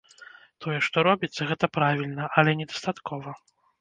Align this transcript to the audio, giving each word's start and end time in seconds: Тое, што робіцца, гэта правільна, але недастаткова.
Тое, 0.65 0.77
што 0.87 1.03
робіцца, 1.07 1.47
гэта 1.49 1.65
правільна, 1.77 2.31
але 2.41 2.57
недастаткова. 2.63 3.29